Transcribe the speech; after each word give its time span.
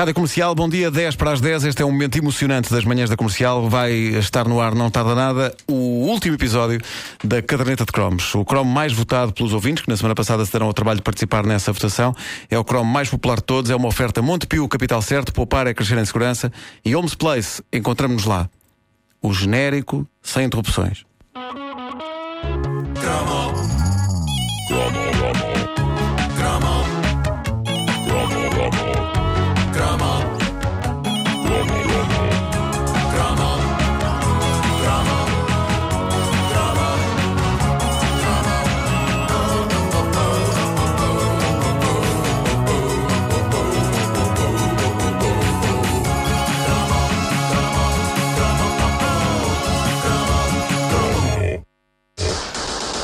Rádio 0.00 0.14
Comercial, 0.14 0.54
bom 0.54 0.66
dia, 0.66 0.90
10 0.90 1.14
para 1.16 1.32
as 1.32 1.42
10. 1.42 1.64
Este 1.64 1.82
é 1.82 1.84
um 1.84 1.92
momento 1.92 2.16
emocionante 2.16 2.70
das 2.70 2.86
manhãs 2.86 3.10
da 3.10 3.18
comercial. 3.18 3.68
Vai 3.68 3.92
estar 3.92 4.48
no 4.48 4.58
ar, 4.58 4.74
não 4.74 4.90
tarda 4.90 5.14
nada, 5.14 5.54
o 5.68 5.74
último 5.74 6.36
episódio 6.36 6.80
da 7.22 7.42
caderneta 7.42 7.84
de 7.84 7.92
cromos. 7.92 8.34
O 8.34 8.42
cromo 8.42 8.72
mais 8.72 8.94
votado 8.94 9.30
pelos 9.30 9.52
ouvintes, 9.52 9.84
que 9.84 9.90
na 9.90 9.98
semana 9.98 10.14
passada 10.14 10.42
se 10.42 10.50
deram 10.50 10.68
ao 10.68 10.72
trabalho 10.72 10.96
de 10.96 11.02
participar 11.02 11.44
nessa 11.44 11.70
votação. 11.70 12.16
É 12.50 12.58
o 12.58 12.64
cromo 12.64 12.90
mais 12.90 13.10
popular 13.10 13.36
de 13.36 13.44
todos. 13.44 13.70
É 13.70 13.76
uma 13.76 13.88
oferta 13.88 14.22
Montepio, 14.22 14.66
capital 14.68 15.02
certo. 15.02 15.34
Poupar 15.34 15.66
é 15.66 15.74
crescer 15.74 15.98
em 15.98 16.04
segurança. 16.06 16.50
E 16.82 16.96
Homes 16.96 17.14
Place, 17.14 17.62
encontramos-nos 17.70 18.24
lá. 18.24 18.48
O 19.20 19.34
genérico, 19.34 20.08
sem 20.22 20.46
interrupções. 20.46 21.04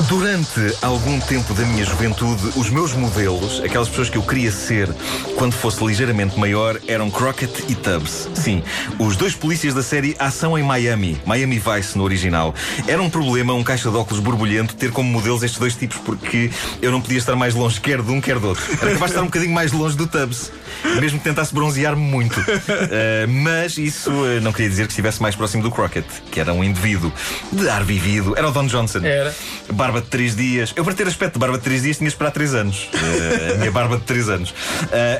Durante 0.07 0.73
algum 0.81 1.19
tempo 1.19 1.53
da 1.53 1.65
minha 1.65 1.83
juventude, 1.83 2.41
os 2.55 2.69
meus 2.69 2.93
modelos, 2.93 3.59
aquelas 3.59 3.89
pessoas 3.89 4.09
que 4.09 4.17
eu 4.17 4.23
queria 4.23 4.49
ser 4.49 4.87
quando 5.35 5.51
fosse 5.53 5.83
ligeiramente 5.83 6.39
maior, 6.39 6.79
eram 6.87 7.11
Crockett 7.11 7.65
e 7.67 7.75
Tubbs. 7.75 8.29
Sim, 8.33 8.63
os 8.97 9.17
dois 9.17 9.35
polícias 9.35 9.73
da 9.73 9.83
série 9.83 10.15
Ação 10.17 10.57
em 10.57 10.63
Miami, 10.63 11.21
Miami 11.25 11.59
Vice 11.59 11.97
no 11.97 12.05
original. 12.05 12.55
Era 12.87 13.01
um 13.01 13.09
problema, 13.09 13.53
um 13.53 13.63
caixa 13.63 13.89
de 13.89 13.97
óculos 13.97 14.23
borbulhento, 14.23 14.75
ter 14.75 14.91
como 14.91 15.11
modelos 15.11 15.43
estes 15.43 15.59
dois 15.59 15.75
tipos, 15.75 15.97
porque 15.97 16.49
eu 16.81 16.89
não 16.89 17.01
podia 17.01 17.17
estar 17.17 17.35
mais 17.35 17.53
longe 17.53 17.81
quer 17.81 18.01
de 18.01 18.09
um, 18.09 18.21
quer 18.21 18.39
do 18.39 18.47
outro. 18.47 18.63
Era 18.81 18.93
capaz 18.93 18.99
de 18.99 19.05
estar 19.05 19.21
um 19.21 19.25
bocadinho 19.25 19.53
mais 19.53 19.73
longe 19.73 19.97
do 19.97 20.07
Tubbs, 20.07 20.53
mesmo 21.01 21.19
que 21.19 21.25
tentasse 21.25 21.53
bronzear-me 21.53 22.01
muito. 22.01 22.39
Uh, 22.39 23.27
mas 23.27 23.77
isso 23.77 24.09
uh, 24.09 24.39
não 24.41 24.53
queria 24.53 24.69
dizer 24.69 24.85
que 24.85 24.93
estivesse 24.93 25.21
mais 25.21 25.35
próximo 25.35 25.63
do 25.63 25.69
Crockett, 25.69 26.07
que 26.31 26.39
era 26.39 26.53
um 26.53 26.63
indivíduo 26.63 27.11
de 27.51 27.67
ar 27.67 27.83
vivido. 27.83 28.37
Era 28.37 28.47
o 28.47 28.51
Don 28.51 28.67
Johnson. 28.67 28.99
Era. 29.03 29.35
Barba 29.73 29.96
de 30.01 30.07
3 30.07 30.35
dias. 30.35 30.73
Eu, 30.75 30.83
para 30.83 30.93
ter 30.93 31.07
aspecto 31.07 31.33
de 31.33 31.39
barba 31.39 31.57
de 31.57 31.63
3 31.63 31.81
dias, 31.83 31.97
tinha 31.97 32.07
de 32.07 32.13
esperar 32.13 32.31
3 32.31 32.55
anos. 32.55 32.89
Uh, 32.93 33.53
a 33.55 33.57
minha 33.57 33.71
barba 33.71 33.97
de 33.97 34.03
3 34.03 34.29
anos. 34.29 34.51
Uh, 34.51 34.55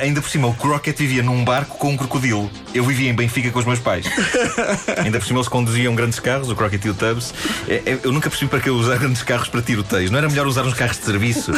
ainda 0.02 0.22
por 0.22 0.30
cima, 0.30 0.48
o 0.48 0.54
Crockett 0.54 0.98
vivia 0.98 1.24
num 1.24 1.44
barco 1.44 1.78
com 1.78 1.92
um 1.92 1.98
crocodilo. 1.98 2.50
Eu 2.74 2.84
vivia 2.84 3.10
em 3.10 3.14
Benfica 3.14 3.52
com 3.52 3.60
os 3.60 3.66
meus 3.66 3.80
pais. 3.80 4.06
ainda 5.04 5.20
por 5.20 5.26
cima, 5.26 5.40
eles 5.40 5.48
conduziam 5.48 5.96
grandes 5.96 6.20
carros, 6.20 6.50
o 6.50 6.56
Crockett 6.56 6.88
e 6.88 6.90
o 6.90 6.94
Tubbs. 6.94 7.34
É, 7.68 7.76
é, 7.86 8.00
eu 8.04 8.12
nunca 8.12 8.30
percebi 8.30 8.50
para 8.50 8.60
que 8.60 8.70
eu 8.70 8.76
usar 8.76 8.98
grandes 9.00 9.24
carros 9.24 9.50
para 9.50 9.62
tiroteios. 9.62 10.12
Não 10.12 10.18
era 10.18 10.30
melhor 10.30 10.48
usar 10.48 10.64
uns 10.64 10.74
carros 10.74 10.98
de 10.98 11.06
serviço? 11.06 11.52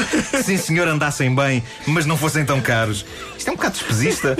Sim, 0.43 0.57
senhor, 0.57 0.87
andassem 0.87 1.33
bem, 1.33 1.63
mas 1.87 2.05
não 2.05 2.17
fossem 2.17 2.45
tão 2.45 2.61
caros. 2.61 3.05
Isto 3.37 3.49
é 3.49 3.51
um 3.51 3.55
bocado 3.55 3.75
despesista. 3.75 4.37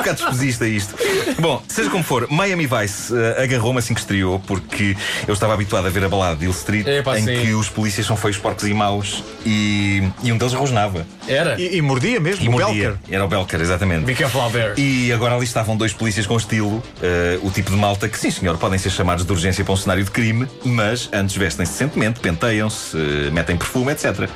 Um 0.00 0.02
bocado 0.02 0.16
despesista 0.16 0.66
isto. 0.66 0.96
Bom, 1.38 1.62
seja 1.68 1.90
como 1.90 2.02
for, 2.02 2.26
Miami 2.30 2.66
Vice 2.66 3.12
uh, 3.12 3.42
agarrou-me 3.42 3.78
assim 3.78 3.92
que 3.92 4.00
estreou, 4.00 4.40
porque 4.40 4.96
eu 5.28 5.34
estava 5.34 5.52
habituado 5.52 5.86
a 5.86 5.90
ver 5.90 6.04
a 6.04 6.08
balada 6.08 6.36
de 6.36 6.44
Hill 6.46 6.50
Street, 6.52 6.86
Epá, 6.86 7.18
em 7.18 7.24
sim. 7.24 7.42
que 7.42 7.52
os 7.52 7.68
polícias 7.68 8.06
são 8.06 8.16
feios, 8.16 8.38
porcos 8.38 8.64
e 8.64 8.72
maus, 8.72 9.22
e, 9.44 10.02
e 10.22 10.32
um 10.32 10.38
deles 10.38 10.54
rosnava. 10.54 11.06
Era. 11.30 11.60
E, 11.60 11.76
e 11.76 11.82
mordia 11.82 12.18
mesmo, 12.18 12.44
E 12.44 12.48
o 12.48 12.52
mordia. 12.52 12.90
Belker. 12.90 13.14
Era 13.14 13.24
o 13.24 13.28
Belker, 13.28 13.60
exatamente. 13.60 14.04
Be 14.04 14.14
careful 14.14 14.40
out 14.40 14.52
there. 14.52 14.74
E 14.76 15.12
agora 15.12 15.34
ali 15.34 15.44
estavam 15.44 15.76
dois 15.76 15.92
polícias 15.92 16.26
com 16.26 16.36
estilo, 16.36 16.82
eh, 17.02 17.38
o 17.42 17.50
tipo 17.50 17.70
de 17.70 17.76
malta 17.76 18.08
que, 18.08 18.18
sim 18.18 18.30
senhor, 18.30 18.58
podem 18.58 18.78
ser 18.78 18.90
chamados 18.90 19.24
de 19.24 19.32
urgência 19.32 19.64
para 19.64 19.72
um 19.72 19.76
cenário 19.76 20.04
de 20.04 20.10
crime, 20.10 20.46
mas 20.64 21.08
antes 21.12 21.36
vestem-se 21.36 21.72
decentemente, 21.72 22.20
penteiam-se, 22.20 22.96
eh, 22.96 23.30
metem 23.30 23.56
perfume, 23.56 23.92
etc. 23.92 24.28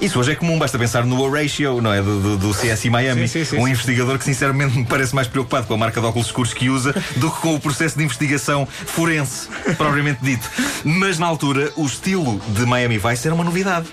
Isso 0.00 0.18
hoje 0.18 0.32
é 0.32 0.34
comum, 0.34 0.58
basta 0.58 0.78
pensar 0.78 1.04
no 1.04 1.20
Horatio, 1.20 1.80
não 1.80 1.92
é? 1.92 2.02
Do, 2.02 2.20
do, 2.20 2.36
do 2.38 2.54
CSI 2.54 2.90
Miami. 2.90 3.28
Sim, 3.28 3.44
sim, 3.44 3.44
sim, 3.44 3.56
um 3.58 3.64
sim. 3.64 3.70
investigador 3.70 4.18
que, 4.18 4.24
sinceramente, 4.24 4.76
me 4.76 4.84
parece 4.84 5.14
mais 5.14 5.28
preocupado 5.28 5.66
com 5.66 5.74
a 5.74 5.76
marca 5.76 6.00
de 6.00 6.06
óculos 6.06 6.26
escuros 6.26 6.52
que 6.52 6.68
usa 6.68 6.94
do 7.16 7.30
que 7.30 7.40
com 7.40 7.54
o 7.54 7.60
processo 7.60 7.96
de 7.96 8.04
investigação 8.04 8.66
forense, 8.66 9.48
propriamente 9.76 10.18
dito. 10.22 10.50
Mas 10.84 11.18
na 11.18 11.26
altura, 11.26 11.72
o 11.76 11.86
estilo 11.86 12.40
de 12.48 12.66
Miami 12.66 12.98
Vice 12.98 13.26
era 13.26 13.34
uma 13.34 13.44
novidade. 13.44 13.86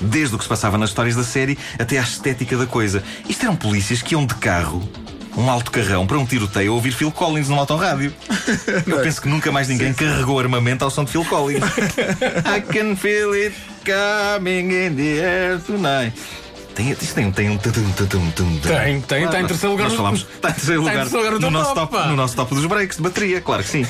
Desde 0.00 0.34
o 0.34 0.38
que 0.38 0.44
se 0.44 0.48
passava 0.48 0.76
nas 0.76 0.90
histórias 0.90 1.16
da 1.16 1.24
série 1.24 1.56
até 1.78 1.93
à 1.98 2.02
estética 2.02 2.56
da 2.56 2.66
coisa. 2.66 3.02
Isto 3.28 3.44
eram 3.44 3.56
polícias 3.56 4.02
que 4.02 4.14
iam 4.14 4.26
de 4.26 4.34
carro. 4.34 4.88
Um 5.36 5.50
alto 5.50 5.70
carrão 5.70 6.06
para 6.06 6.18
um 6.18 6.24
tiroteio 6.24 6.70
a 6.70 6.74
ouvir 6.74 6.92
Phil 6.92 7.10
Collins 7.10 7.48
no 7.48 7.58
autorrádio. 7.58 8.12
Eu 8.86 9.00
penso 9.00 9.20
que 9.20 9.28
nunca 9.28 9.50
mais 9.50 9.68
ninguém 9.68 9.92
carregou 9.92 10.38
armamento 10.38 10.84
ao 10.84 10.90
som 10.90 11.04
de 11.04 11.10
Phil 11.10 11.24
Collins. 11.24 11.64
I 12.46 12.60
can 12.60 12.94
feel 12.94 13.34
it 13.34 13.54
coming 13.84 14.70
in 14.70 14.94
the 14.94 15.18
air 15.20 15.58
tonight. 15.58 16.14
Tem, 16.74 16.90
isto 16.90 17.14
tem, 17.14 17.30
tem 17.30 17.50
um. 17.50 17.56
tum, 17.56 17.70
tum, 17.70 18.30
tum. 18.32 18.58
Tem, 18.58 19.00
tem, 19.00 19.24
está 19.24 19.40
em 19.40 19.46
terceiro 19.46 19.72
lugar 19.72 19.88
Nós 19.88 19.96
falámos, 19.96 20.20
está 20.20 20.50
em 20.50 20.52
terceiro 20.52 20.80
lugar, 20.82 21.06
no 21.38 21.50
nosso 21.50 21.74
top, 21.74 21.96
no 22.08 22.16
nosso 22.16 22.34
top 22.34 22.54
dos 22.54 22.66
breaks 22.66 22.96
de 22.96 23.02
bateria, 23.02 23.40
claro 23.40 23.62
que 23.62 23.68
sim. 23.68 23.86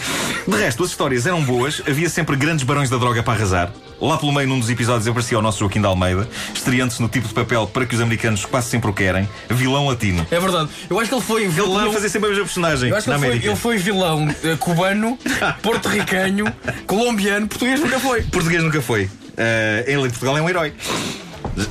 De 0.47 0.57
resto, 0.57 0.85
as 0.85 0.91
histórias 0.91 1.27
eram 1.27 1.43
boas, 1.43 1.83
havia 1.89 2.09
sempre 2.11 2.37
grandes 2.37 2.63
barões 2.65 2.91
da 2.91 2.99
droga 2.99 3.23
para 3.23 3.33
arrasar. 3.33 3.73
Lá 4.01 4.19
pelo 4.19 4.33
meio, 4.33 4.47
num 4.47 4.59
dos 4.59 4.69
episódios, 4.69 5.09
aparecia 5.09 5.39
o 5.39 5.43
nosso 5.43 5.61
Joaquim 5.61 5.81
de 5.81 5.87
Almeida, 5.87 6.29
estreando-se 6.55 7.01
no 7.01 7.09
tipo 7.09 7.27
de 7.27 7.33
papel 7.33 7.67
para 7.67 7.87
que 7.87 7.95
os 7.95 8.01
americanos 8.03 8.45
quase 8.45 8.69
sempre 8.69 8.91
o 8.91 8.93
querem, 8.93 9.27
vilão 9.49 9.87
latino. 9.87 10.27
É 10.31 10.39
verdade. 10.39 10.69
Eu 10.91 11.01
acho 11.01 11.09
que 11.09 11.15
ele 11.15 11.23
foi 11.23 11.43
Ele 11.45 11.53
vilão. 11.53 11.75
podia 11.75 11.93
fazer 11.93 12.09
sempre 12.11 12.27
a 12.27 12.31
mesma 12.31 12.45
personagem 12.45 12.91
Eu 12.91 12.97
acho 12.97 13.07
que 13.07 13.11
ele 13.11 13.19
foi, 13.19 13.37
ele 13.37 13.57
foi 13.57 13.79
vilão 13.79 14.29
eh, 14.45 14.57
cubano, 14.59 15.19
porto-ricanho, 15.63 16.53
colombiano, 16.87 17.49
português 17.49 17.81
nunca 17.81 17.99
foi. 17.99 18.23
Português 18.25 18.63
nunca 18.63 18.83
foi. 18.83 19.09
Eh, 19.37 19.85
ele 19.87 20.03
em 20.03 20.11
Portugal 20.11 20.37
é 20.37 20.43
um 20.43 20.49
herói. 20.51 20.75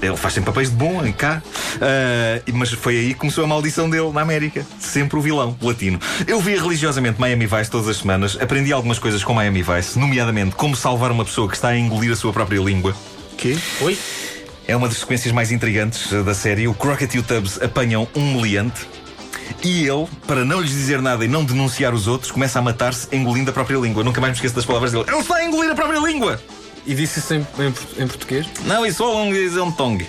Ele 0.01 0.17
faz 0.17 0.33
sempre 0.33 0.51
papéis 0.51 0.69
de 0.69 0.75
bom 0.75 1.05
em 1.05 1.11
cá. 1.11 1.41
Eh, 1.81 2.41
mas 2.53 2.71
foi 2.71 2.97
aí 2.97 3.07
que 3.09 3.19
começou 3.19 3.43
a 3.43 3.47
maldição 3.47 3.89
dele 3.89 4.11
na 4.11 4.21
América. 4.21 4.65
Sempre 4.79 5.17
o 5.17 5.21
vilão 5.21 5.55
latino. 5.61 5.99
Eu 6.27 6.39
via 6.39 6.61
religiosamente 6.61 7.19
Miami 7.19 7.45
Vice 7.45 7.69
todas 7.69 7.87
as 7.87 7.97
semanas. 7.97 8.37
Aprendi 8.39 8.71
algumas 8.71 8.99
coisas 8.99 9.23
com 9.23 9.33
Miami 9.33 9.63
Vice, 9.63 9.97
nomeadamente 9.97 10.55
como 10.55 10.75
salvar 10.75 11.11
uma 11.11 11.25
pessoa 11.25 11.47
que 11.47 11.55
está 11.55 11.69
a 11.69 11.77
engolir 11.77 12.11
a 12.11 12.15
sua 12.15 12.31
própria 12.31 12.59
língua. 12.59 12.95
Que? 13.37 13.57
Oi? 13.81 13.97
É 14.67 14.75
uma 14.75 14.87
das 14.87 14.97
sequências 14.97 15.33
mais 15.33 15.51
intrigantes 15.51 16.11
da 16.23 16.33
série. 16.33 16.67
O 16.67 16.73
Crockett 16.73 17.17
e 17.17 17.19
o 17.19 17.23
Tubbs 17.23 17.61
apanham 17.61 18.07
um 18.15 18.35
meliante. 18.35 18.87
E 19.63 19.85
ele, 19.87 20.07
para 20.25 20.45
não 20.45 20.61
lhes 20.61 20.71
dizer 20.71 21.01
nada 21.01 21.25
e 21.25 21.27
não 21.27 21.43
denunciar 21.43 21.93
os 21.93 22.07
outros, 22.07 22.31
começa 22.31 22.59
a 22.59 22.61
matar-se 22.61 23.13
engolindo 23.15 23.49
a 23.49 23.53
própria 23.53 23.77
língua. 23.77 24.03
Nunca 24.03 24.21
mais 24.21 24.31
me 24.31 24.35
esqueço 24.35 24.55
das 24.55 24.65
palavras 24.65 24.91
dele. 24.91 25.05
Ele 25.07 25.19
está 25.19 25.35
a 25.35 25.45
engolir 25.45 25.71
a 25.71 25.75
própria 25.75 25.99
língua! 25.99 26.39
E 26.85 26.93
disse 26.93 27.19
isso 27.19 27.33
em, 27.33 27.39
em 27.39 28.03
em 28.03 28.07
português? 28.07 28.47
Não, 28.65 28.85
isso 28.85 29.03
é 29.03 29.07
um 29.07 29.33
is 29.33 29.55
um 29.57 29.71
tongue. 29.71 30.07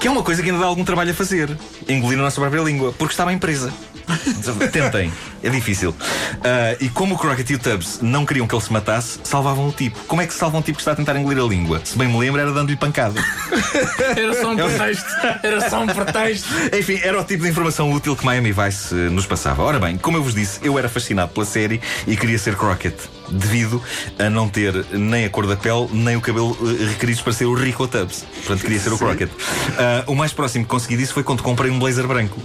Que 0.00 0.08
é 0.08 0.10
uma 0.10 0.22
coisa 0.22 0.42
que 0.42 0.48
ainda 0.48 0.60
dá 0.60 0.66
algum 0.66 0.82
trabalho 0.82 1.10
a 1.10 1.14
fazer. 1.14 1.54
Engolir 1.86 2.18
a 2.18 2.22
nossa 2.22 2.40
própria 2.40 2.62
língua, 2.62 2.90
porque 2.96 3.12
estava 3.12 3.34
em 3.34 3.38
presa. 3.38 3.70
Tentem, 4.72 5.12
é 5.42 5.48
difícil. 5.50 5.94
Ah, 6.42 6.76
e 6.80 6.88
como 6.88 7.14
o 7.14 7.18
Crockett 7.18 7.52
e 7.52 7.56
o 7.56 7.58
Tubbs 7.58 8.00
não 8.00 8.24
queriam 8.26 8.46
que 8.46 8.54
ele 8.54 8.62
se 8.62 8.72
matasse, 8.72 9.20
salvavam 9.22 9.68
o 9.68 9.72
tipo. 9.72 9.98
Como 10.06 10.22
é 10.22 10.26
que 10.26 10.32
se 10.32 10.38
salva 10.38 10.58
um 10.58 10.62
tipo 10.62 10.76
que 10.76 10.80
está 10.80 10.92
a 10.92 10.96
tentar 10.96 11.16
engolir 11.16 11.42
a 11.42 11.46
língua? 11.46 11.80
Se 11.84 11.96
bem 11.96 12.08
me 12.08 12.18
lembro, 12.18 12.40
era 12.40 12.50
dando-lhe 12.52 12.76
pancada. 12.76 13.20
Era 14.16 14.34
só 14.34 14.52
um 14.52 14.56
pretexto. 14.56 15.08
Era 15.42 15.70
só 15.70 15.82
um 15.82 15.86
pretexto. 15.86 16.48
Enfim, 16.76 17.00
era 17.02 17.20
o 17.20 17.24
tipo 17.24 17.44
de 17.44 17.50
informação 17.50 17.92
útil 17.92 18.16
que 18.16 18.24
Miami 18.24 18.52
Vice 18.52 18.94
eh, 18.94 19.08
nos 19.08 19.26
passava. 19.26 19.62
Ora 19.62 19.78
bem, 19.78 19.96
como 19.96 20.16
eu 20.16 20.22
vos 20.22 20.34
disse, 20.34 20.58
eu 20.62 20.78
era 20.78 20.88
fascinado 20.88 21.32
pela 21.32 21.46
série 21.46 21.80
e 22.06 22.16
queria 22.16 22.38
ser 22.38 22.56
Crockett, 22.56 22.96
devido 23.30 23.82
a 24.18 24.28
não 24.28 24.48
ter 24.48 24.84
nem 24.92 25.24
a 25.24 25.30
cor 25.30 25.46
da 25.46 25.56
pele, 25.56 25.88
nem 25.92 26.16
o 26.16 26.20
cabelo 26.20 26.56
eh, 26.62 26.86
requeridos 26.90 27.22
para 27.22 27.32
ser 27.32 27.44
o 27.44 27.54
Rico 27.54 27.86
Tubbs. 27.86 28.24
Portanto, 28.36 28.62
queria 28.62 28.80
ser 28.80 28.92
o 28.92 28.98
Crockett. 28.98 29.32
Ah, 29.78 29.89
o 30.06 30.14
mais 30.14 30.32
próximo 30.32 30.64
que 30.64 30.70
consegui 30.70 30.96
disso 30.96 31.14
foi 31.14 31.22
quando 31.22 31.42
comprei 31.42 31.70
um 31.70 31.78
blazer 31.78 32.06
branco. 32.06 32.40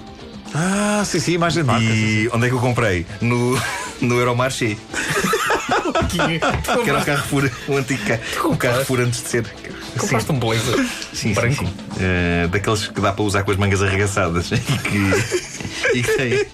Ah, 0.54 1.04
sim, 1.06 1.20
sim, 1.20 1.34
imagem 1.34 1.64
de 1.64 1.68
marca. 1.68 1.86
sim, 1.86 1.92
sim. 1.92 2.24
E 2.24 2.30
onde 2.34 2.46
é 2.46 2.50
que 2.50 2.56
eu 2.56 2.60
comprei? 2.60 3.06
No, 3.22 3.60
no 4.02 4.16
Euromarché. 4.18 4.78
Que 6.84 6.90
era 6.90 7.00
o 7.00 7.06
Carrefour, 7.06 7.50
o 7.68 7.78
antigo 7.78 8.04
o? 8.06 8.20
Carrefour 8.58 9.00
antes 9.02 9.22
de 9.24 9.30
ser. 9.30 9.46
Compraste 9.98 10.32
um 10.32 10.40
blazer 10.40 10.76
Sim, 11.14 11.30
sim, 11.30 11.34
branco. 11.34 11.66
sim. 11.66 11.74
Eh, 12.00 12.48
daqueles 12.52 12.88
que 12.88 13.00
dá 13.00 13.14
para 13.14 13.24
usar 13.24 13.44
com 13.44 13.52
as 13.52 13.58
mangas 13.58 13.82
arregaçadas 13.82 14.52
e 14.52 14.58
que, 14.58 15.98
e 15.98 16.04
que 16.04 16.14
tem, 16.18 16.46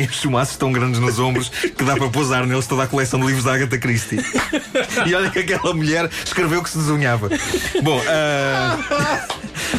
tem 0.00 0.08
chumaços 0.08 0.56
tão 0.56 0.72
grandes 0.72 1.00
nos 1.00 1.18
ombros 1.18 1.48
que 1.48 1.84
dá 1.84 1.96
para 1.96 2.08
pousar 2.08 2.46
neles 2.46 2.66
toda 2.66 2.84
a 2.84 2.86
coleção 2.86 3.20
de 3.20 3.26
livros 3.26 3.44
da 3.44 3.54
Agatha 3.54 3.78
Christie. 3.78 4.18
E 5.06 5.14
olha 5.14 5.30
que 5.30 5.40
aquela 5.40 5.74
mulher 5.74 6.08
escreveu 6.24 6.62
que 6.62 6.70
se 6.70 6.78
desunhava. 6.78 7.28
Bom, 7.82 8.00
ah, 8.08 8.78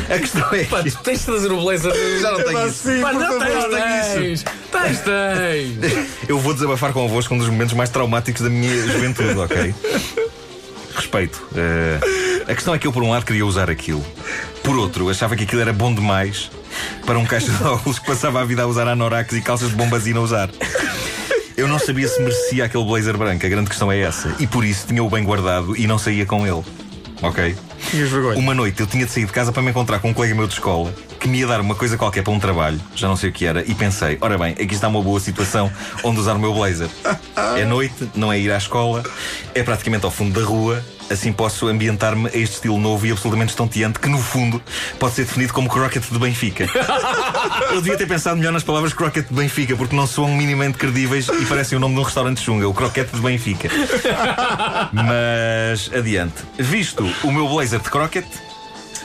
a 0.09 0.19
questão 0.19 0.47
é. 0.53 0.63
Pá, 0.65 0.83
tu 0.83 0.97
tens 1.03 1.19
de 1.19 1.25
trazer 1.25 1.51
o 1.51 1.59
blazer. 1.59 1.94
Já 2.21 2.31
não 2.31 2.44
tenho 2.44 2.68
isso. 2.68 3.01
Pá, 3.01 3.13
não 3.13 3.39
tens, 3.39 4.13
tens. 4.13 4.45
Tens, 4.71 5.00
tens. 5.00 6.07
Eu 6.27 6.39
vou 6.39 6.53
desabafar 6.53 6.94
convosco 6.94 7.33
um 7.33 7.38
dos 7.38 7.47
momentos 7.47 7.74
mais 7.74 7.89
traumáticos 7.89 8.41
da 8.41 8.50
minha 8.50 8.88
juventude, 8.88 9.38
ok? 9.39 9.74
respeito. 10.95 11.41
Eh, 11.56 12.44
a 12.47 12.53
questão 12.53 12.75
é 12.75 12.79
que 12.79 12.85
eu, 12.85 12.91
por 12.91 13.01
um 13.01 13.09
lado, 13.09 13.25
queria 13.25 13.45
usar 13.45 13.69
aquilo. 13.69 14.06
Por 14.63 14.75
outro, 14.75 15.09
achava 15.09 15.35
que 15.35 15.44
aquilo 15.44 15.62
era 15.62 15.74
bom 15.74 15.94
demais 15.94 16.51
para 17.05 17.17
um 17.17 17.25
caixa 17.25 17.51
de 17.51 17.63
óculos 17.63 17.99
que 17.99 18.05
passava 18.05 18.41
a 18.41 18.45
vida 18.45 18.63
a 18.63 18.67
usar 18.67 18.87
anoraks 18.87 19.35
e 19.37 19.41
calças 19.41 19.69
de 19.69 19.75
bombazina 19.75 20.19
a 20.19 20.21
usar. 20.21 20.49
Eu 21.57 21.67
não 21.67 21.77
sabia 21.77 22.07
se 22.07 22.19
merecia 22.21 22.65
aquele 22.65 22.83
blazer 22.83 23.17
branco, 23.17 23.45
a 23.45 23.49
grande 23.49 23.69
questão 23.69 23.91
é 23.91 23.99
essa. 23.99 24.35
E 24.39 24.47
por 24.47 24.65
isso 24.65 24.87
tinha-o 24.87 25.09
bem 25.09 25.23
guardado 25.23 25.75
e 25.77 25.85
não 25.85 25.97
saía 25.97 26.25
com 26.25 26.47
ele. 26.47 26.63
Ok? 27.21 27.55
Vergonha. 27.91 28.39
Uma 28.39 28.53
noite 28.53 28.79
eu 28.79 28.87
tinha 28.87 29.05
de 29.05 29.11
sair 29.11 29.25
de 29.25 29.31
casa 29.31 29.51
para 29.51 29.61
me 29.61 29.69
encontrar 29.69 29.99
com 29.99 30.09
um 30.09 30.13
colega 30.13 30.33
meu 30.33 30.47
de 30.47 30.53
escola 30.53 30.93
que 31.19 31.27
me 31.27 31.39
ia 31.39 31.47
dar 31.47 31.61
uma 31.61 31.75
coisa 31.75 31.97
qualquer 31.97 32.23
para 32.23 32.33
um 32.33 32.39
trabalho, 32.39 32.81
já 32.95 33.07
não 33.07 33.15
sei 33.15 33.29
o 33.29 33.33
que 33.33 33.45
era, 33.45 33.63
e 33.69 33.75
pensei: 33.75 34.17
ora 34.21 34.37
bem, 34.39 34.53
aqui 34.53 34.73
está 34.73 34.87
uma 34.87 35.01
boa 35.01 35.19
situação 35.19 35.71
onde 36.03 36.19
usar 36.19 36.33
o 36.33 36.39
meu 36.39 36.53
blazer. 36.53 36.89
É 37.55 37.63
noite, 37.63 38.09
não 38.15 38.33
é 38.33 38.39
ir 38.39 38.51
à 38.51 38.57
escola, 38.57 39.03
é 39.53 39.61
praticamente 39.61 40.03
ao 40.03 40.11
fundo 40.11 40.39
da 40.39 40.45
rua. 40.45 40.83
Assim 41.11 41.33
posso 41.33 41.67
ambientar-me 41.67 42.27
a 42.27 42.37
este 42.37 42.55
estilo 42.55 42.79
novo 42.79 43.05
e 43.05 43.11
absolutamente 43.11 43.49
estonteante 43.49 43.99
que, 43.99 44.07
no 44.07 44.17
fundo, 44.17 44.61
pode 44.97 45.15
ser 45.15 45.25
definido 45.25 45.51
como 45.51 45.69
Crockett 45.69 46.09
de 46.09 46.17
Benfica. 46.17 46.67
Eu 47.71 47.81
devia 47.81 47.97
ter 47.97 48.07
pensado 48.07 48.37
melhor 48.37 48.53
nas 48.53 48.63
palavras 48.63 48.93
Crockett 48.93 49.27
de 49.27 49.35
Benfica, 49.35 49.75
porque 49.75 49.95
não 49.95 50.07
soam 50.07 50.33
minimamente 50.35 50.77
credíveis 50.77 51.27
e 51.27 51.45
parecem 51.45 51.77
o 51.77 51.81
nome 51.81 51.95
de 51.95 51.99
um 51.99 52.03
restaurante 52.03 52.41
chunga, 52.41 52.67
o 52.67 52.73
Croquete 52.73 53.13
de 53.13 53.21
Benfica. 53.21 53.69
Mas 54.93 55.91
adiante. 55.93 56.43
Visto 56.57 57.05
o 57.23 57.31
meu 57.31 57.47
blazer 57.47 57.79
de 57.79 57.89
Crockett, 57.89 58.27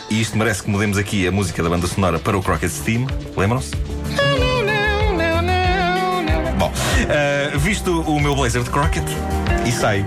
e 0.08 0.20
isto 0.20 0.38
merece 0.38 0.62
que 0.62 0.70
mudemos 0.70 0.98
aqui 0.98 1.26
a 1.26 1.32
música 1.32 1.62
da 1.62 1.68
banda 1.68 1.86
sonora 1.86 2.18
para 2.18 2.36
o 2.36 2.42
Crockett 2.42 2.72
Steam, 2.72 3.06
lembram-se? 3.36 3.95
Uh, 7.06 7.58
visto 7.58 8.02
o 8.02 8.20
meu 8.20 8.34
blazer 8.34 8.62
de 8.62 8.70
Crockett 8.70 9.06
e 9.66 9.72
saio. 9.72 10.06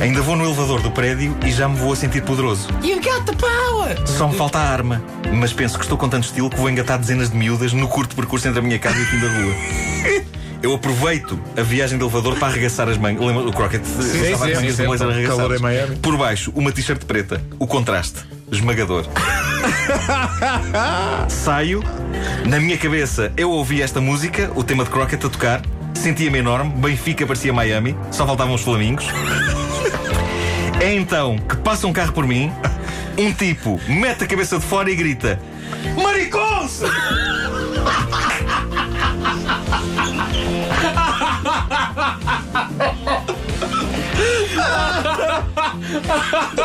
Ainda 0.00 0.20
vou 0.20 0.36
no 0.36 0.44
elevador 0.44 0.80
do 0.82 0.90
prédio 0.90 1.36
e 1.44 1.50
já 1.50 1.68
me 1.68 1.76
vou 1.76 1.92
a 1.92 1.96
sentir 1.96 2.22
poderoso. 2.22 2.68
You 2.82 2.96
got 2.96 3.24
the 3.24 3.34
power! 3.34 4.06
Só 4.06 4.28
me 4.28 4.34
falta 4.34 4.58
a 4.58 4.62
arma. 4.62 5.02
Mas 5.32 5.52
penso 5.52 5.78
que 5.78 5.84
estou 5.84 5.96
com 5.96 6.08
tanto 6.08 6.24
estilo 6.24 6.50
que 6.50 6.56
vou 6.56 6.68
engatar 6.68 6.98
dezenas 6.98 7.30
de 7.30 7.36
miúdas 7.36 7.72
no 7.72 7.88
curto 7.88 8.14
percurso 8.14 8.48
entre 8.48 8.60
a 8.60 8.62
minha 8.62 8.78
casa 8.78 8.98
e 8.98 9.02
o 9.02 9.06
fim 9.06 9.20
da 9.20 9.28
rua. 9.28 9.54
Eu 10.62 10.74
aproveito 10.74 11.38
a 11.56 11.62
viagem 11.62 11.98
de 11.98 12.02
elevador 12.02 12.36
para 12.38 12.48
arregaçar 12.48 12.88
as 12.88 12.96
mangas. 12.96 13.24
Lembra 13.24 13.42
o 13.46 13.52
Crockett? 13.52 13.86
sim, 13.86 14.22
estava 14.22 14.46
as 14.46 14.50
sim, 14.50 14.56
mangas 14.56 14.74
sim, 14.74 14.82
do 14.82 14.88
blazer 14.88 15.06
sim. 15.06 15.12
Arregaçadas. 15.12 15.98
Por 16.00 16.16
baixo, 16.16 16.52
uma 16.54 16.72
t-shirt 16.72 17.04
preta. 17.04 17.40
O 17.58 17.66
contraste. 17.66 18.20
Esmagador. 18.50 19.04
Saio. 21.28 21.84
Na 22.46 22.58
minha 22.58 22.78
cabeça, 22.78 23.32
eu 23.36 23.50
ouvi 23.50 23.82
esta 23.82 24.00
música, 24.00 24.50
o 24.54 24.64
tema 24.64 24.84
de 24.84 24.90
Crockett 24.90 25.24
a 25.26 25.28
tocar. 25.28 25.62
Sentia-me 25.96 26.38
enorme. 26.38 26.70
Benfica 26.70 27.26
parecia 27.26 27.52
Miami. 27.52 27.96
Só 28.10 28.26
faltavam 28.26 28.54
os 28.54 28.62
flamingos. 28.62 29.06
É 30.80 30.94
então 30.94 31.38
que 31.38 31.56
passa 31.56 31.86
um 31.86 31.92
carro 31.92 32.12
por 32.12 32.26
mim. 32.26 32.52
Um 33.18 33.32
tipo 33.32 33.80
mete 33.88 34.24
a 34.24 34.26
cabeça 34.26 34.58
de 34.58 34.64
fora 34.64 34.90
e 34.90 34.94
grita: 34.94 35.40
Maricons! 36.00 36.82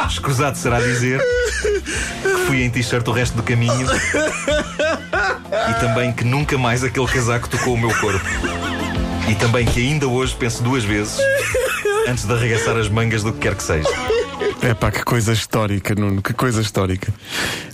Escusado 0.09 0.57
será 0.57 0.79
dizer 0.79 1.21
que 2.21 2.29
fui 2.47 2.63
em 2.63 2.69
t-shirt 2.69 3.07
o 3.07 3.11
resto 3.11 3.35
do 3.37 3.43
caminho 3.43 3.87
e 5.69 5.73
também 5.79 6.11
que 6.11 6.23
nunca 6.23 6.57
mais 6.57 6.83
aquele 6.83 7.07
casaco 7.07 7.47
tocou 7.49 7.73
o 7.73 7.77
meu 7.77 7.93
corpo. 7.99 8.25
E 9.29 9.35
também 9.35 9.65
que 9.65 9.79
ainda 9.79 10.07
hoje 10.07 10.35
penso 10.37 10.61
duas 10.63 10.83
vezes 10.83 11.17
antes 12.07 12.25
de 12.25 12.33
arregaçar 12.33 12.75
as 12.77 12.89
mangas 12.89 13.23
do 13.23 13.31
que 13.33 13.39
quer 13.39 13.55
que 13.55 13.63
seja. 13.63 13.87
É 14.61 14.73
pá, 14.73 14.91
que 14.91 15.03
coisa 15.03 15.33
histórica, 15.33 15.95
Nuno, 15.95 16.21
que 16.21 16.33
coisa 16.33 16.61
histórica. 16.61 17.13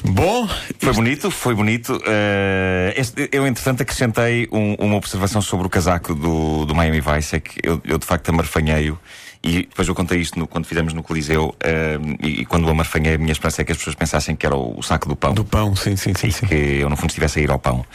Bom, 0.04 0.48
Foi 0.80 0.94
bonito, 0.94 1.32
foi 1.32 1.54
bonito. 1.56 2.00
Eh, 2.06 2.94
este- 2.98 3.30
eu, 3.32 3.46
entretanto, 3.48 3.82
acrescentei 3.82 4.48
um- 4.52 4.76
uma 4.76 4.96
observação 4.96 5.42
sobre 5.42 5.66
o 5.68 5.70
casaco 5.70 6.14
do, 6.14 6.66
do 6.66 6.76
Miami 6.76 7.02
Vice. 7.02 7.36
É 7.36 7.40
que 7.40 7.60
eu, 7.64 7.82
eu, 7.84 7.98
de 7.98 8.06
facto, 8.06 8.30
amarfanhei-o. 8.30 8.98
E 9.44 9.62
depois 9.64 9.88
eu 9.88 9.96
contei 9.96 10.20
isto 10.20 10.38
no- 10.40 10.48
quando 10.48 10.66
fizemos 10.66 10.94
no 10.94 11.02
Coliseu. 11.04 11.56
eh, 11.62 11.98
e, 12.22 12.42
e 12.42 12.46
quando 12.46 12.66
o 12.66 12.70
amarfanhei, 12.70 13.16
a 13.16 13.18
minha 13.18 13.32
esperança 13.32 13.62
é 13.62 13.66
que 13.66 13.72
as 13.72 13.78
pessoas 13.78 13.96
pensassem 13.96 14.36
que 14.36 14.46
era 14.46 14.56
o, 14.56 14.78
o 14.80 14.84
saco 14.84 15.08
do 15.08 15.16
pão. 15.16 15.34
do 15.34 15.46
pão, 15.46 15.76
sim, 15.76 15.96
sim, 15.96 16.14
sim. 16.14 16.28
E 16.28 16.32
sim. 16.32 16.46
que 16.48 16.56
eu, 16.56 16.90
no 16.90 16.98
fundo, 16.98 17.10
estivesse 17.10 17.40
a 17.40 17.42
ir 17.44 17.52
ao 17.52 17.60
pão. 17.60 17.86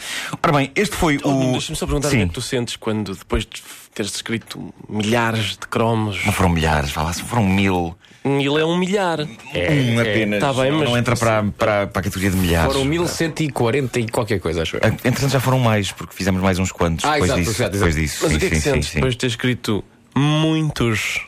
Ora 0.41 0.53
bem, 0.53 0.71
este 0.75 0.95
foi 0.95 1.19
Oh, 1.23 1.29
o. 1.29 1.51
Deixa-me 1.53 1.75
só 1.77 1.85
perguntar 1.85 2.07
o 2.07 2.11
que 2.11 2.17
é 2.17 2.21
Sim. 2.21 2.27
que 2.27 2.33
tu 2.33 2.41
sentes 2.41 2.75
quando, 2.75 3.15
depois 3.15 3.43
de 3.45 3.61
teres 3.93 4.15
escrito 4.15 4.73
milhares 4.89 5.51
de 5.51 5.67
cromos, 5.69 6.25
Não 6.25 6.31
foram 6.33 6.49
milhares, 6.49 6.91
vá 6.91 7.03
lá, 7.03 7.13
foram 7.13 7.45
mil. 7.45 7.95
ele 8.25 8.59
é 8.61 8.65
um 8.65 8.77
milhar. 8.77 9.19
um 9.21 9.99
apenas. 9.99 10.39
Tá 10.39 10.53
bem, 10.53 10.71
mas- 10.71 10.89
Não 10.89 10.97
entra 10.97 11.15
para, 11.15 11.43
para, 11.57 11.87
para 11.87 11.99
a 11.99 12.03
categoria 12.03 12.31
de 12.31 12.37
milhares. 12.37 12.71
Foram 12.73 12.85
1140 12.85 13.99
e 13.99 14.07
qualquer 14.07 14.39
coisa, 14.39 14.61
acho 14.63 14.77
eu. 14.77 14.81
Ah, 14.83 14.87
Entretanto, 14.87 15.29
já 15.29 15.39
foram 15.39 15.59
mais, 15.59 15.91
porque 15.91 16.15
fizemos 16.15 16.41
mais 16.41 16.57
uns 16.57 16.71
quantos 16.71 17.05
Ah, 17.05 17.13
depois, 17.13 17.29
exato, 17.31 17.39
disso, 17.41 17.51
exato, 17.61 17.71
depois 17.73 17.95
exato. 17.97 18.01
disso. 18.01 18.19
Mas 18.23 18.31
sim, 18.31 18.37
o 18.37 18.39
que 18.39 18.45
é 18.45 18.49
que 18.49 18.55
sim, 18.55 18.61
sim, 18.61 18.71
sentes 18.71 18.89
sim. 18.89 18.95
depois 18.95 19.13
de 19.13 19.17
ter 19.19 19.27
escrito 19.27 19.83
muitos 20.15 21.19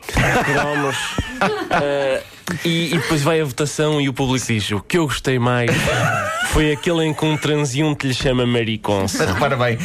cromos 0.44 0.96
eh, 1.82 2.22
e, 2.64 2.94
e 2.94 2.98
depois 2.98 3.22
vai 3.22 3.40
a 3.40 3.44
votação 3.44 4.00
e 4.00 4.08
o 4.08 4.12
público 4.12 4.46
diz 4.46 4.70
o 4.70 4.80
que 4.80 4.98
eu 4.98 5.06
gostei 5.06 5.38
mais 5.38 5.70
foi 6.50 6.72
aquele 6.72 7.04
em 7.04 7.12
que 7.12 7.24
um 7.24 7.36
transeunte 7.36 8.06
lhe 8.06 8.14
chama 8.14 8.46
mariconça. 8.46 9.26
Repara 9.26 9.56
bem, 9.56 9.76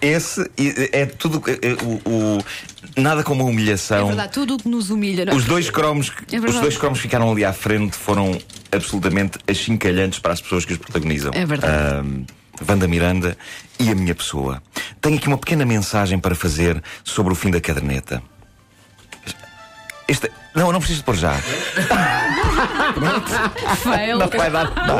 esse 0.00 0.40
é, 0.58 1.02
é 1.02 1.06
tudo. 1.06 1.42
é, 1.46 1.52
é, 1.68 1.72
o, 1.84 2.00
o- 2.38 2.44
nada 2.96 3.22
como 3.22 3.42
a 3.44 3.46
É 3.46 3.50
humilhação. 3.50 4.06
verdade, 4.08 4.32
tudo 4.32 4.54
o 4.54 4.58
que 4.58 4.68
nos 4.68 4.90
humilha. 4.90 5.24
não 5.26 5.32
é? 5.32 5.36
Os 5.36 5.44
dois 5.44 5.70
cromos, 5.70 6.10
É 6.32 6.38
os 6.38 6.54
dois 6.58 6.76
cromos 6.76 6.98
que 6.98 7.02
ficaram 7.02 7.30
ali 7.30 7.44
à 7.44 7.52
frente 7.52 7.96
foram 7.96 8.36
absolutamente 8.72 9.38
achincalhantes 9.46 10.18
para 10.18 10.32
as 10.32 10.40
pessoas 10.40 10.64
que 10.64 10.72
os 10.72 10.78
protagonizam. 10.78 11.30
É 11.34 11.44
verdade. 11.44 12.24
Wanda 12.68 12.86
Miranda 12.86 13.36
e 13.78 13.90
a 13.90 13.94
minha 13.94 14.14
pessoa. 14.14 14.62
Tenho 15.00 15.16
aqui 15.16 15.28
uma 15.28 15.38
pequena 15.38 15.64
mensagem 15.64 16.18
para 16.18 16.34
fazer 16.34 16.82
sobre 17.04 17.32
o 17.32 17.36
fim 17.36 17.50
da 17.50 17.60
caderneta. 17.60 18.22
Este, 20.08 20.30
não, 20.54 20.72
não 20.72 20.80
preciso 20.80 21.00
de 21.00 21.04
pôr 21.04 21.16
já. 21.16 21.34
Fail. 23.76 24.18
Não 24.18 24.28
vai 24.28 24.50
dar, 24.50 24.86
não, 24.86 24.96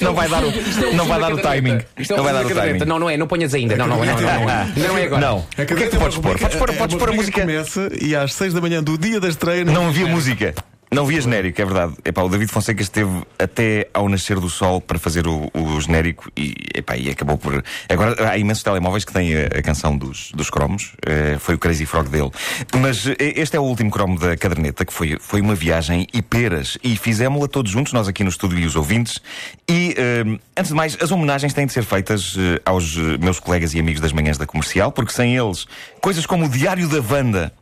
não 0.00 0.14
vai 0.14 0.28
dar 0.28 0.44
o, 0.44 0.52
não 0.94 1.06
vai 1.06 1.20
dar 1.20 1.32
o 1.32 1.38
timing. 1.38 1.72
É 1.72 1.84
Não 2.10 2.22
vai 2.22 2.32
dar 2.34 2.44
o 2.44 2.50
timing. 2.50 2.84
Não, 2.84 2.98
não 2.98 3.10
é, 3.10 3.16
não 3.16 3.26
ponhas 3.26 3.54
ainda. 3.54 3.76
Não, 3.76 3.86
não, 3.86 4.04
é, 4.04 4.06
não, 4.08 4.20
não, 4.20 4.22
não, 4.22 4.50
é. 4.50 4.72
Não 4.76 4.98
é 4.98 5.04
agora. 5.04 5.20
Não. 5.20 5.38
O 5.38 5.44
que 5.54 5.62
é 5.62 5.64
que 5.64 5.88
tu 5.88 5.98
podes 5.98 6.18
pôr? 6.18 6.38
Podes 6.38 6.56
pôr, 6.56 6.74
podes 6.74 6.96
pôr 6.96 7.08
a 7.08 7.12
música. 7.12 7.40
Começa 7.40 7.88
e 8.00 8.14
às 8.14 8.34
6 8.34 8.52
da 8.52 8.60
manhã 8.60 8.82
do 8.82 8.98
dia 8.98 9.18
da 9.18 9.28
estreia. 9.28 9.64
Não 9.64 9.88
havia 9.88 10.06
música. 10.06 10.54
Não 10.92 11.04
havia 11.04 11.20
genérico, 11.20 11.62
é 11.62 11.64
verdade. 11.64 11.94
Epá, 12.04 12.22
o 12.22 12.28
David 12.28 12.50
Fonseca 12.50 12.82
esteve 12.82 13.22
até 13.38 13.88
ao 13.94 14.08
nascer 14.08 14.40
do 14.40 14.48
sol 14.48 14.80
para 14.80 14.98
fazer 14.98 15.24
o, 15.24 15.48
o 15.54 15.80
genérico 15.80 16.28
e, 16.36 16.52
epá, 16.74 16.96
e 16.96 17.08
acabou 17.08 17.38
por. 17.38 17.62
Agora 17.88 18.28
há 18.28 18.36
imensos 18.36 18.64
telemóveis 18.64 19.04
que 19.04 19.12
têm 19.12 19.36
a, 19.36 19.46
a 19.46 19.62
canção 19.62 19.96
dos, 19.96 20.32
dos 20.32 20.50
cromos. 20.50 20.94
Eh, 21.06 21.36
foi 21.38 21.54
o 21.54 21.58
Crazy 21.58 21.86
Frog 21.86 22.08
dele. 22.08 22.30
Mas 22.76 23.06
eh, 23.06 23.14
este 23.36 23.56
é 23.56 23.60
o 23.60 23.62
último 23.62 23.88
cromo 23.88 24.18
da 24.18 24.36
caderneta, 24.36 24.84
que 24.84 24.92
foi, 24.92 25.16
foi 25.20 25.40
uma 25.40 25.54
viagem 25.54 26.08
e 26.12 26.20
peras. 26.20 26.76
E 26.82 26.96
fizemos-la 26.96 27.46
todos 27.46 27.70
juntos, 27.70 27.92
nós 27.92 28.08
aqui 28.08 28.24
no 28.24 28.30
estúdio 28.30 28.58
e 28.58 28.66
os 28.66 28.74
ouvintes. 28.74 29.20
E, 29.68 29.94
eh, 29.96 30.24
antes 30.56 30.70
de 30.70 30.74
mais, 30.74 30.98
as 31.00 31.12
homenagens 31.12 31.54
têm 31.54 31.66
de 31.66 31.72
ser 31.72 31.84
feitas 31.84 32.34
eh, 32.36 32.60
aos 32.64 32.96
meus 32.96 33.38
colegas 33.38 33.74
e 33.74 33.78
amigos 33.78 34.00
das 34.00 34.12
manhãs 34.12 34.36
da 34.36 34.46
comercial, 34.46 34.90
porque 34.90 35.12
sem 35.12 35.36
eles, 35.36 35.68
coisas 36.00 36.26
como 36.26 36.46
o 36.46 36.48
Diário 36.48 36.88
da 36.88 37.00
Wanda. 37.00 37.52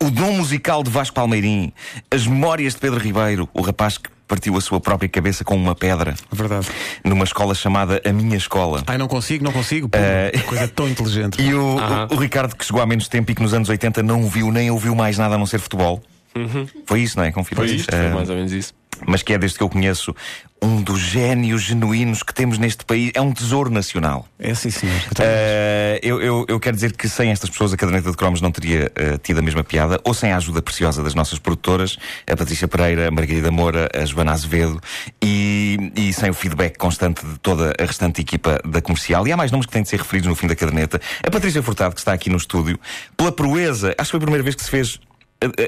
O 0.00 0.10
dom 0.10 0.32
musical 0.32 0.82
de 0.82 0.90
Vasco 0.90 1.14
Palmeirim, 1.14 1.72
as 2.10 2.26
memórias 2.26 2.74
de 2.74 2.80
Pedro 2.80 2.98
Ribeiro, 3.00 3.48
o 3.52 3.60
rapaz 3.62 3.98
que 3.98 4.08
partiu 4.28 4.56
a 4.56 4.60
sua 4.60 4.78
própria 4.80 5.08
cabeça 5.08 5.42
com 5.42 5.56
uma 5.56 5.74
pedra 5.74 6.14
Verdade. 6.30 6.66
numa 7.04 7.24
escola 7.24 7.54
chamada 7.54 8.00
A 8.04 8.12
Minha 8.12 8.36
Escola. 8.36 8.82
Ai, 8.86 8.98
não 8.98 9.08
consigo, 9.08 9.42
não 9.42 9.52
consigo. 9.52 9.88
Pô, 9.88 9.98
que 10.32 10.42
coisa 10.44 10.68
tão 10.68 10.86
inteligente. 10.88 11.40
E 11.42 11.54
o, 11.54 11.76
o, 12.10 12.14
o 12.14 12.16
Ricardo, 12.16 12.54
que 12.54 12.64
chegou 12.64 12.80
há 12.82 12.86
menos 12.86 13.08
tempo 13.08 13.30
e 13.32 13.34
que 13.34 13.42
nos 13.42 13.54
anos 13.54 13.68
80 13.68 14.02
não 14.02 14.26
viu 14.28 14.52
nem 14.52 14.70
ouviu 14.70 14.94
mais 14.94 15.16
nada 15.18 15.34
a 15.34 15.38
não 15.38 15.46
ser 15.46 15.58
futebol. 15.58 16.02
Foi 16.86 17.00
isso, 17.00 17.16
não 17.16 17.24
é? 17.24 17.32
Confirma 17.32 17.64
Foi 17.64 17.74
isto, 17.74 17.90
foi 17.90 18.04
Eh, 18.04 18.10
mais 18.10 18.28
ou 18.30 18.36
menos 18.36 18.52
isso. 18.52 18.72
Mas 19.06 19.22
que 19.22 19.32
é 19.32 19.38
desde 19.38 19.58
que 19.58 19.64
eu 19.64 19.68
conheço 19.68 20.14
um 20.62 20.82
dos 20.82 21.00
génios 21.00 21.62
genuínos 21.62 22.22
que 22.22 22.34
temos 22.34 22.58
neste 22.58 22.84
país. 22.84 23.12
É 23.14 23.20
um 23.20 23.32
tesouro 23.32 23.70
nacional. 23.70 24.26
É 24.38 24.54
sim, 24.54 24.70
senhor. 24.70 24.96
Então, 25.10 25.26
Uh, 25.26 25.98
eu, 26.02 26.20
eu, 26.20 26.44
eu 26.48 26.60
quero 26.60 26.74
dizer 26.74 26.92
que 26.92 27.08
sem 27.08 27.30
estas 27.30 27.48
pessoas 27.50 27.72
a 27.72 27.76
caderneta 27.76 28.10
de 28.10 28.16
cromos 28.16 28.40
não 28.40 28.50
teria 28.50 28.90
uh, 28.90 29.18
tido 29.18 29.38
a 29.38 29.42
mesma 29.42 29.64
piada, 29.64 30.00
ou 30.04 30.12
sem 30.12 30.32
a 30.32 30.36
ajuda 30.36 30.60
preciosa 30.60 31.02
das 31.02 31.14
nossas 31.14 31.38
produtoras, 31.38 31.96
a 32.30 32.36
Patrícia 32.36 32.68
Pereira, 32.68 33.08
a 33.08 33.10
Margarida 33.10 33.50
Moura, 33.50 33.88
a 33.94 34.04
Joana 34.04 34.32
Azevedo, 34.32 34.80
e, 35.22 35.92
e 35.96 36.12
sem 36.12 36.30
o 36.30 36.34
feedback 36.34 36.76
constante 36.76 37.24
de 37.24 37.38
toda 37.38 37.74
a 37.78 37.84
restante 37.84 38.20
equipa 38.20 38.60
da 38.64 38.80
comercial. 38.80 39.26
E 39.26 39.32
há 39.32 39.36
mais 39.36 39.50
nomes 39.50 39.66
que 39.66 39.72
têm 39.72 39.82
de 39.82 39.88
ser 39.88 39.98
referidos 39.98 40.28
no 40.28 40.34
fim 40.34 40.46
da 40.46 40.56
caderneta. 40.56 41.00
A 41.26 41.30
Patrícia 41.30 41.62
Furtado, 41.62 41.94
que 41.94 42.00
está 42.00 42.12
aqui 42.12 42.30
no 42.30 42.36
estúdio, 42.36 42.78
pela 43.16 43.32
proeza, 43.32 43.94
acho 43.98 44.08
que 44.08 44.10
foi 44.12 44.18
a 44.18 44.20
primeira 44.20 44.42
vez 44.42 44.54
que 44.54 44.62
se 44.62 44.70
fez. 44.70 45.00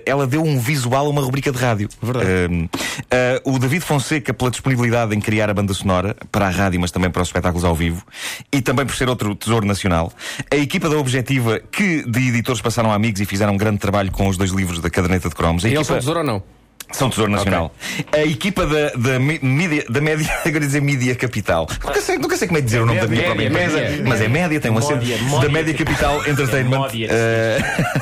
Ela 0.04 0.26
deu 0.26 0.42
um 0.42 0.58
visual 0.58 1.06
a 1.06 1.08
uma 1.08 1.22
rubrica 1.22 1.52
de 1.52 1.58
rádio. 1.58 1.88
Verdade. 2.02 2.26
Um, 2.52 2.64
uh, 2.64 3.54
o 3.54 3.58
David 3.58 3.84
Fonseca 3.84 4.34
pela 4.34 4.50
disponibilidade 4.50 5.14
em 5.14 5.20
criar 5.20 5.48
a 5.48 5.54
banda 5.54 5.72
sonora 5.72 6.16
para 6.32 6.46
a 6.46 6.50
rádio, 6.50 6.80
mas 6.80 6.90
também 6.90 7.10
para 7.10 7.22
os 7.22 7.28
espetáculos 7.28 7.64
ao 7.64 7.74
vivo, 7.74 8.04
e 8.52 8.60
também 8.60 8.84
por 8.84 8.94
ser 8.96 9.08
outro 9.08 9.34
tesouro 9.34 9.66
nacional. 9.66 10.12
A 10.50 10.56
equipa 10.56 10.88
da 10.88 10.98
Objetiva, 10.98 11.60
que 11.70 12.02
de 12.02 12.28
editores 12.28 12.60
passaram 12.60 12.90
a 12.90 12.94
amigos 12.94 13.20
e 13.20 13.24
fizeram 13.24 13.54
um 13.54 13.56
grande 13.56 13.78
trabalho 13.78 14.10
com 14.10 14.26
os 14.28 14.36
dois 14.36 14.50
livros 14.50 14.80
da 14.80 14.90
caderneta 14.90 15.28
de 15.28 15.34
cromos. 15.34 15.64
E 15.64 15.68
eles 15.68 15.86
são 15.86 15.96
tesouro 15.96 16.20
ou 16.20 16.26
não? 16.26 16.59
São 16.92 17.08
Tesouro 17.08 17.30
Nacional. 17.30 17.74
A 18.12 18.22
equipa 18.22 18.66
da, 18.66 18.90
da, 18.90 19.18
mídia, 19.18 19.84
da 19.88 20.00
média, 20.00 20.26
agora 20.44 20.60
dizer 20.60 20.80
mídia 20.82 21.14
capital. 21.14 21.68
Nunca 21.84 22.00
sei, 22.00 22.18
nunca 22.18 22.36
sei 22.36 22.48
como 22.48 22.58
é 22.58 22.60
dizer 22.60 22.80
o 22.82 22.86
nome 22.86 23.00
da 23.00 23.06
minha 23.06 23.22
própria 23.24 23.50
Média, 23.50 23.64
empresa, 23.64 23.90
média. 23.90 24.04
mas 24.06 24.20
é 24.20 24.28
média, 24.28 24.60
tem 24.60 24.70
um 24.70 24.78
acento. 24.78 25.04
Módia, 25.24 25.48
Da 25.48 25.48
média 25.52 25.74
capital 25.74 26.26
entertainment. 26.26 26.88
Eh, 26.94 27.58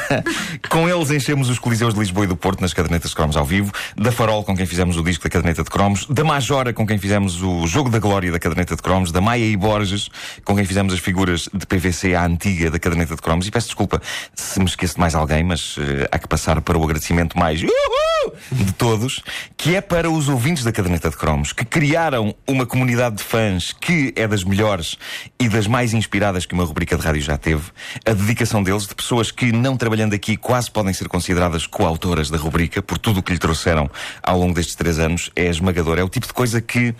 com 0.69 0.89
eles 0.89 1.11
enchemos 1.11 1.49
os 1.49 1.59
Coliseus 1.59 1.95
de 1.95 2.01
Lisboa 2.01 2.25
e 2.25 2.29
do 2.29 2.37
Porto 2.37 2.61
nas 2.61 2.73
cadernetas 2.73 3.11
de 3.11 3.17
cromos 3.17 3.37
ao 3.37 3.45
vivo, 3.45 3.73
da 3.97 4.11
Farol 4.11 4.43
com 4.43 4.57
quem 4.57 4.67
fizemos 4.67 4.97
o 4.97 5.03
disco 5.03 5.25
da 5.25 5.31
caderneta 5.31 5.63
de 5.63 5.71
cromos, 5.71 6.07
da 6.07 6.25
Majora 6.25 6.73
com 6.73 6.87
quem 6.87 6.99
fizemos 6.99 7.43
o 7.43 7.67
Jogo 7.67 7.91
da 7.91 7.99
Glória 7.99 8.33
da 8.33 8.39
caderneta 8.39 8.75
de 8.75 8.83
cromos, 8.83 9.13
da 9.13 9.21
Maia 9.21 9.45
e 9.45 9.57
Borges 9.57 10.09
com 10.45 10.55
quem 10.57 10.65
fizemos 10.65 10.93
as 10.93 11.01
figuras 11.01 11.49
de 11.53 11.67
PVC 11.67 12.15
à 12.15 12.25
antiga 12.25 12.71
da 12.71 12.79
caderneta 12.79 13.15
de 13.15 13.23
cromos. 13.23 13.47
E 13.47 13.51
peço 13.51 13.67
desculpa 13.67 14.01
se 14.35 14.59
me 14.59 14.67
esqueço 14.67 14.95
de 14.95 15.01
mais 15.01 15.15
alguém, 15.15 15.45
mas 15.45 15.77
eh, 15.79 16.09
há 16.11 16.19
que 16.19 16.29
passar 16.29 16.61
para 16.61 16.79
o 16.79 16.85
agradecimento 16.85 17.39
mais 17.39 17.63
uhul 17.63 18.08
de 18.51 18.73
todos, 18.73 19.23
que 19.57 19.77
é 19.77 19.81
para 19.81 20.11
os 20.11 20.29
ouvintes 20.29 20.65
da 20.65 20.73
caderneta 20.73 21.11
de 21.11 21.17
cromos, 21.17 21.53
que 21.53 21.65
criaram 21.65 22.35
uma 22.47 22.67
comunidade 22.67 23.17
de 23.17 23.23
fãs 23.23 23.73
que 23.73 24.13
é 24.17 24.27
das 24.27 24.45
melhores 24.45 24.97
e 25.39 25.49
das 25.49 25.67
mais 25.67 25.93
inspiradas 25.95 26.47
que 26.47 26.55
uma 26.55 26.65
rubrica 26.65 26.97
de 26.97 27.03
rádio 27.03 27.23
já 27.23 27.37
teve. 27.37 27.65
A 28.05 28.13
dedicação 28.13 28.63
deles, 28.63 28.87
de 28.87 28.95
pessoas 28.95 29.31
que, 29.31 29.53
não 29.53 29.77
trabalhando 29.77 30.15
aqui, 30.15 30.37
quase 30.37 30.71
podem 30.71 30.93
ser 30.93 31.09
consideradas 31.09 31.67
coautoras 31.67 32.31
da 32.31 32.39
rubrica, 32.39 32.83
por 32.83 32.99
tudo 32.99 33.21
o 33.21 33.23
que 33.23 33.33
lhe 33.33 33.39
trouxeram 33.39 33.91
ao 34.23 34.39
longo 34.39 34.55
destes 34.55 34.75
três 34.75 34.99
anos, 34.99 35.31
é 35.35 35.47
esmagador. 35.47 35.99
É 35.99 36.03
o 36.03 36.09
tipo 36.09 36.27
de 36.27 36.33
coisa 36.33 36.61
que 36.61 36.95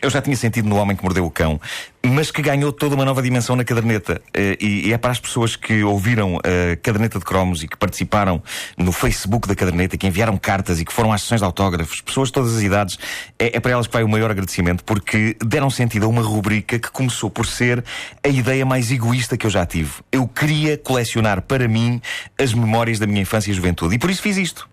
eu 0.00 0.10
já 0.10 0.22
tinha 0.22 0.36
sentido 0.36 0.68
no 0.68 0.76
Homem 0.76 0.96
que 0.96 1.02
Mordeu 1.02 1.24
o 1.24 1.30
Cão, 1.30 1.60
mas 2.04 2.30
que 2.30 2.40
ganhou 2.40 2.72
toda 2.72 2.94
uma 2.94 3.04
nova 3.04 3.20
dimensão 3.22 3.56
na 3.56 3.64
caderneta. 3.64 4.20
Eh, 4.32 4.56
E 4.60 4.92
é 4.92 4.98
para 4.98 5.10
as 5.10 5.20
pessoas 5.20 5.56
que 5.56 5.82
ouviram 5.82 6.38
a 6.38 6.76
caderneta 6.76 7.18
de 7.18 7.24
cromos 7.24 7.62
e 7.62 7.68
que 7.68 7.76
participaram 7.76 8.42
no 8.76 8.92
Facebook 8.92 9.48
da 9.48 9.54
caderneta, 9.54 9.96
que 9.96 10.06
enviaram 10.06 10.36
cartas 10.36 10.80
e 10.80 10.84
que 10.84 10.92
foram 10.92 11.12
às 11.12 11.22
sessões 11.22 11.40
de 11.40 11.44
autógrafos, 11.44 12.00
pessoas 12.00 12.28
de 12.28 12.34
todas 12.34 12.56
as 12.56 12.62
idades, 12.62 12.98
é, 13.38 13.56
é 13.56 13.60
para 13.60 13.72
elas 13.72 13.86
que 13.86 13.92
vai 13.92 14.02
o 14.02 14.08
maior 14.08 14.30
agradecimento, 14.30 14.84
porque 14.84 15.36
deram 15.44 15.70
sentido 15.70 16.06
a 16.06 16.08
uma 16.08 16.22
rubrica 16.22 16.78
que 16.78 16.90
começou 16.90 17.30
por 17.30 17.46
ser 17.46 17.84
a 18.22 18.28
ideia 18.28 18.64
mais 18.64 18.90
egoísta 18.90 19.36
que 19.36 19.46
eu 19.46 19.50
já 19.50 19.66
tive. 19.66 19.90
Eu 20.12 20.26
queria 20.28 20.78
colecionar 20.78 21.42
para 21.42 21.66
mim 21.68 22.00
as 22.38 22.54
memórias 22.54 22.98
da 22.98 23.06
minha 23.06 23.22
infância 23.22 23.50
e 23.50 23.54
juventude, 23.54 23.96
e 23.96 23.98
por 23.98 24.10
isso 24.10 24.22
fiz 24.22 24.36
isto 24.36 24.68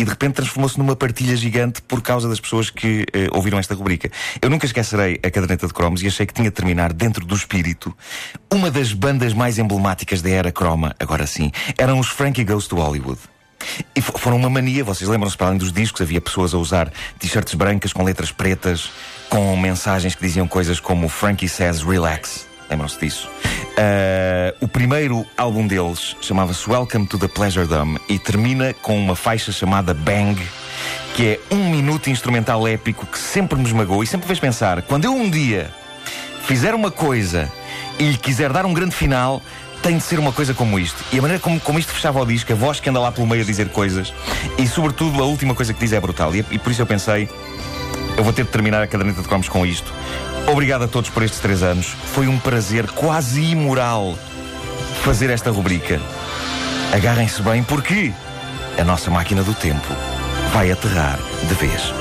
e 0.00 0.04
de 0.04 0.10
repente 0.10 0.34
transformou-se 0.34 0.78
numa 0.78 0.96
partilha 0.96 1.36
gigante 1.36 1.82
por 1.82 2.00
causa 2.00 2.26
das 2.28 2.40
pessoas 2.40 2.70
que 2.70 3.04
eh, 3.12 3.28
ouviram 3.32 3.58
esta 3.58 3.74
rubrica. 3.74 4.10
Eu 4.40 4.48
nunca 4.48 4.64
esquecerei 4.64 5.20
a 5.22 5.30
caderneta 5.30 5.66
de 5.66 5.74
cromos 5.74 6.02
e 6.02 6.06
achei 6.06 6.24
que 6.24 6.32
tinha 6.32 6.48
de 6.48 6.54
terminar 6.56 6.92
dentro 6.92 7.24
do 7.26 7.34
espírito. 7.34 7.94
Uma 8.50 8.70
das 8.70 8.92
bandas 8.94 9.34
mais 9.34 9.58
emblemáticas 9.58 10.22
da 10.22 10.30
era 10.30 10.50
croma, 10.50 10.94
agora 10.98 11.26
sim, 11.26 11.52
eram 11.76 11.98
os 11.98 12.08
Frankie 12.08 12.44
Goes 12.44 12.66
to 12.66 12.76
Hollywood. 12.76 13.18
E 13.94 14.00
fo- 14.00 14.16
foram 14.16 14.38
uma 14.38 14.48
mania, 14.48 14.82
vocês 14.82 15.08
lembram-se, 15.08 15.36
para 15.36 15.48
além 15.48 15.58
dos 15.58 15.70
discos, 15.70 16.00
havia 16.00 16.20
pessoas 16.20 16.54
a 16.54 16.56
usar 16.56 16.90
t-shirts 17.18 17.52
brancas 17.52 17.92
com 17.92 18.02
letras 18.02 18.32
pretas, 18.32 18.90
com 19.28 19.54
mensagens 19.54 20.14
que 20.14 20.22
diziam 20.22 20.48
coisas 20.48 20.80
como 20.80 21.10
Frankie 21.10 21.46
says 21.48 21.82
relax. 21.82 22.46
Lembram-se 22.70 22.98
disso? 23.00 23.28
Ah, 23.76 24.29
o 24.60 24.68
primeiro 24.68 25.26
álbum 25.36 25.66
deles 25.66 26.16
chamava-se 26.20 26.68
Welcome 26.68 27.06
to 27.06 27.18
the 27.18 27.28
Pleasure 27.28 27.66
Dome 27.66 27.98
e 28.08 28.18
termina 28.18 28.72
com 28.74 28.96
uma 28.98 29.14
faixa 29.14 29.52
chamada 29.52 29.92
Bang, 29.92 30.40
que 31.14 31.28
é 31.28 31.54
um 31.54 31.70
minuto 31.70 32.08
instrumental 32.08 32.66
épico 32.66 33.06
que 33.06 33.18
sempre 33.18 33.58
me 33.58 33.66
esmagou 33.66 34.02
e 34.02 34.06
sempre 34.06 34.26
fez 34.26 34.38
pensar: 34.38 34.82
quando 34.82 35.04
eu 35.04 35.12
um 35.12 35.28
dia 35.28 35.70
fizer 36.46 36.74
uma 36.74 36.90
coisa 36.90 37.50
e 37.98 38.04
lhe 38.10 38.16
quiser 38.16 38.52
dar 38.52 38.64
um 38.64 38.72
grande 38.72 38.94
final, 38.94 39.42
tem 39.82 39.96
de 39.96 40.02
ser 40.02 40.18
uma 40.18 40.32
coisa 40.32 40.54
como 40.54 40.78
isto. 40.78 41.04
E 41.12 41.18
a 41.18 41.22
maneira 41.22 41.42
como, 41.42 41.60
como 41.60 41.78
isto 41.78 41.92
fechava 41.92 42.20
o 42.20 42.26
disco, 42.26 42.52
a 42.52 42.56
voz 42.56 42.80
que 42.80 42.88
anda 42.88 43.00
lá 43.00 43.12
pelo 43.12 43.26
meio 43.26 43.42
a 43.42 43.44
dizer 43.44 43.68
coisas, 43.70 44.12
e 44.58 44.66
sobretudo 44.66 45.22
a 45.22 45.26
última 45.26 45.54
coisa 45.54 45.72
que 45.72 45.80
diz 45.80 45.92
é 45.92 46.00
brutal. 46.00 46.34
E, 46.34 46.44
e 46.50 46.58
por 46.58 46.72
isso 46.72 46.82
eu 46.82 46.86
pensei, 46.86 47.28
eu 48.16 48.24
vou 48.24 48.32
ter 48.32 48.44
de 48.44 48.50
terminar 48.50 48.82
a 48.82 48.86
caderneta 48.86 49.22
de 49.22 49.28
cromos 49.28 49.48
com 49.48 49.64
isto. 49.66 49.92
Obrigado 50.46 50.82
a 50.82 50.88
todos 50.88 51.10
por 51.10 51.22
estes 51.22 51.40
três 51.40 51.62
anos. 51.62 51.86
Foi 51.86 52.26
um 52.26 52.38
prazer 52.38 52.86
quase 52.88 53.40
imoral 53.42 54.18
fazer 55.00 55.30
esta 55.30 55.50
rubrica. 55.50 55.98
Agarrem-se 56.92 57.40
bem 57.42 57.62
porque 57.62 58.12
a 58.78 58.84
nossa 58.84 59.10
máquina 59.10 59.42
do 59.42 59.54
tempo 59.54 59.94
vai 60.52 60.70
aterrar 60.70 61.18
de 61.48 61.54
vez. 61.54 61.92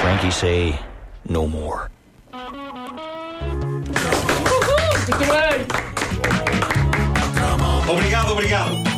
Frankie 0.00 0.32
say 0.32 0.78
no 1.28 1.46
more. 1.46 1.88
Obrigado, 7.88 8.32
obrigado. 8.32 8.89